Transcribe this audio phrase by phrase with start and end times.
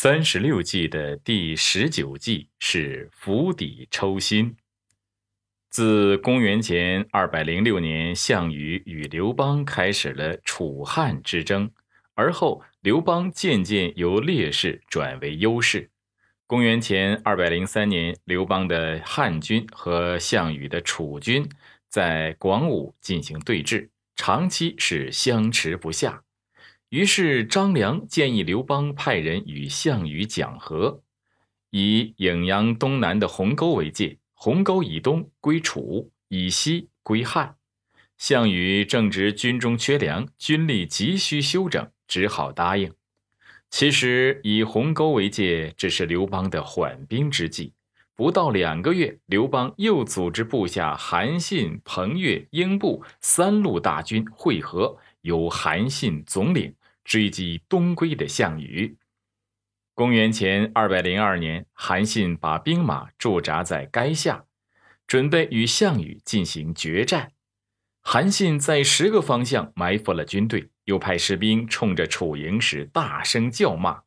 [0.00, 4.54] 三十六计的第十九计是釜底抽薪。
[5.70, 11.68] 自公元前二百零六年，项羽与刘邦开始了楚汉之争，
[12.14, 15.90] 而后刘邦渐渐由劣势转为优势。
[16.46, 21.44] 公元前二百零三年，刘邦的汉军和项羽的楚军
[21.88, 26.22] 在广武进行对峙，长期是相持不下。
[26.90, 31.02] 于是张良建议刘邦派人与项羽讲和，
[31.70, 37.56] 以颍阳东南的鸿沟为界，鸿沟以东归楚，以西归汉。
[38.16, 42.90] 项羽正值军中缺粮，军力急需休整，只好答应。
[43.68, 47.74] 其实以鸿沟为界，只是刘邦的缓兵之计。
[48.16, 56.74] 不到两个月，刘邦又组织部下韩信、彭越、英布三路大军会合，由韩信总领。
[57.08, 58.98] 追击东归的项羽。
[59.94, 64.44] 公元前二百零二年，韩信把兵马驻扎在垓下，
[65.06, 67.32] 准备与项羽进行决战。
[68.02, 74.02] 韩信在十个方向埋伏了军队，又派士兵冲着楚营时大声叫骂。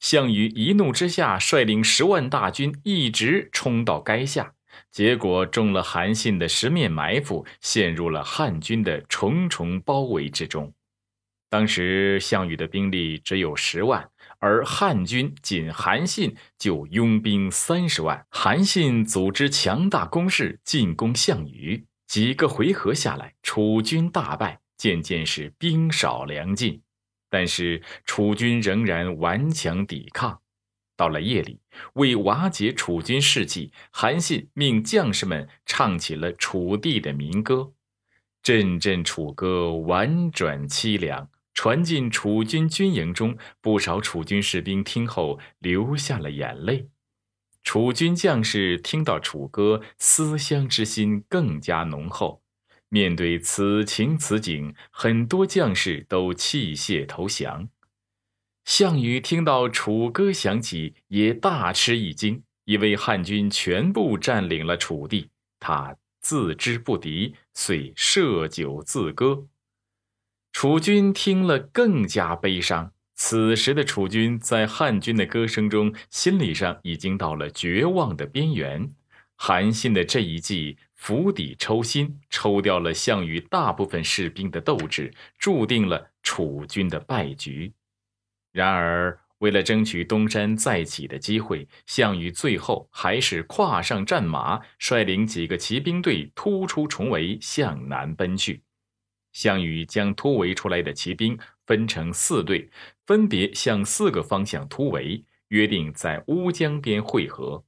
[0.00, 4.54] 项羽一怒之下，率领十万大军一直冲到垓下，
[4.90, 10.74] 结果中了韩信的十面埋伏，陷入了汉军的重重包围之中。
[11.50, 18.24] 当时项羽的兵力只有十万，而汉军仅韩信就拥兵三十万。
[18.30, 26.80] 韩信组织强大攻势进攻项羽，几个回合下来，楚军大败，渐渐是兵少粮尽。
[27.28, 30.40] 但是楚军仍然顽强抵抗。
[30.96, 31.58] 到了夜里，
[31.94, 37.72] 为瓦解楚军士气，韩信命将士们唱起了楚地的民歌，
[38.40, 41.28] 阵阵楚歌，婉转凄凉。
[41.62, 46.88] 传进楚军军营中，不少楚军士兵听后流下了眼泪。
[47.62, 52.42] 楚军将士听到楚歌，思乡之心更加浓厚。
[52.88, 57.68] 面对此情此景，很多将士都弃械投降。
[58.64, 65.28] 项羽听到楚歌响起，也大吃一惊，以为汉军全部占领了楚地，
[65.58, 69.46] 他自知不敌，遂设酒自歌。
[70.52, 72.92] 楚军听了更加悲伤。
[73.14, 78.90] 此时的楚军在汉军的歌声中，心理上已经到了绝望的边缘。
[79.36, 87.72] 韩信的这一计釜底抽薪，抽掉了项羽大部分士兵的斗志，注定了楚军的败局。
[88.52, 98.62] 然而，为了争取东山再起的机会，项羽最后还是跨上战马，率领几个骑兵队突出重围，向南奔去。
[99.32, 102.70] 项羽将突围出来的骑兵分成四队，
[103.06, 107.64] 分别向四个方向突围，约定在乌江边会合。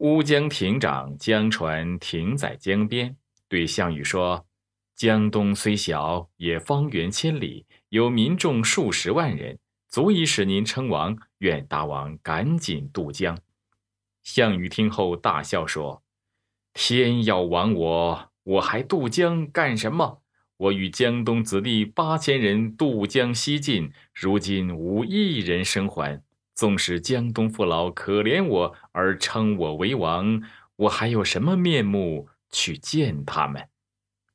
[0.00, 3.16] 乌江亭长将船停在江边，
[3.48, 4.46] 对项羽说
[4.94, 9.58] ：“江东虽小，也方圆千里，有民众数十万人，
[9.88, 11.16] 足以使您称王。
[11.38, 13.38] 愿大王赶紧渡江。”
[14.22, 16.02] 项羽听后大笑说
[16.72, 20.22] ：“天要亡我！”我还渡江干什么？
[20.56, 26.22] 我与江东子弟八千人渡江西进，如今无一人生还。
[26.54, 30.42] 纵使江东父老可怜我而称我为王，
[30.76, 33.68] 我还有什么面目去见他们？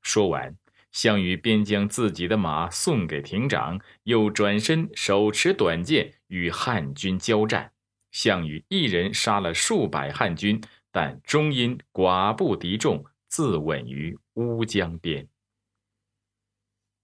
[0.04, 0.56] 说完，
[0.92, 7.72] 项羽便将自己的马送给亭长，又转身手持短剑与汉军交战。
[8.12, 13.04] 项羽一人杀了数百汉军，但终因寡不敌众。
[13.34, 15.28] 自刎于乌江边。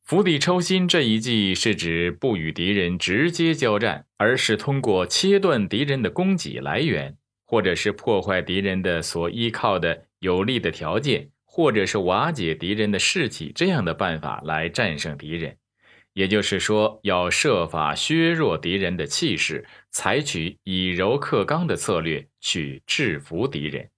[0.04, 15.58] 釜底抽薪这一计是指不与敌人直接交战，而是通过切断敌人的供给来源，或者是破坏敌人的所依靠的有利的条件，或者是瓦解敌人的士气这样的办法来战胜敌人。
[16.14, 23.90] 也就是说，要设法削弱敌人的气势，采取以柔克刚的策略去制服敌人。